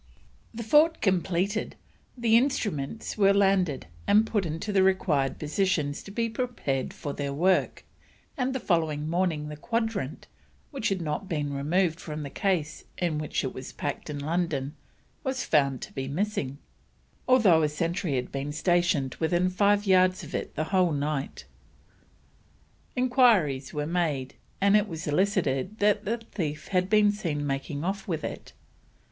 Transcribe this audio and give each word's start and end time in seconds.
The 0.51 0.63
fort 0.63 0.99
completed, 0.99 1.75
the 2.17 2.35
instruments 2.35 3.19
were 3.19 3.35
landed 3.35 3.85
and 4.07 4.25
put 4.25 4.47
into 4.47 4.73
the 4.73 4.81
required 4.81 5.37
positions 5.37 6.01
to 6.01 6.09
be 6.09 6.27
prepared 6.27 6.91
for 6.91 7.13
their 7.13 7.31
work, 7.31 7.85
and 8.35 8.55
the 8.55 8.59
following 8.59 9.07
morning 9.07 9.47
the 9.49 9.55
quadrant, 9.55 10.25
which 10.71 10.89
had 10.89 11.01
not 11.01 11.29
been 11.29 11.53
removed 11.53 11.99
from 11.99 12.23
the 12.23 12.31
case 12.31 12.85
in 12.97 13.19
which 13.19 13.43
it 13.43 13.53
was 13.53 13.73
packed 13.73 14.09
in 14.09 14.17
London, 14.17 14.75
was 15.23 15.43
found 15.45 15.83
to 15.83 15.93
be 15.93 16.07
missing, 16.07 16.57
although 17.27 17.61
a 17.61 17.69
sentry 17.69 18.15
had 18.15 18.31
been 18.31 18.51
stationed 18.51 19.13
within 19.19 19.51
five 19.51 19.85
yards 19.85 20.23
of 20.23 20.33
it 20.33 20.55
the 20.55 20.63
whole 20.73 20.93
night. 20.93 21.45
Enquiries 22.97 23.71
were 23.71 23.85
made, 23.85 24.33
and 24.59 24.75
it 24.75 24.87
was 24.87 25.05
elicited 25.05 25.77
that 25.77 26.05
the 26.05 26.17
thief 26.17 26.69
had 26.69 26.89
been 26.89 27.11
seen 27.11 27.45
making 27.45 27.83
off 27.83 28.07
with 28.07 28.23
it. 28.23 28.53